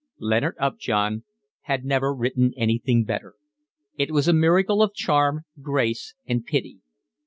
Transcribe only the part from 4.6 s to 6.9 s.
of charm, grace, and pity.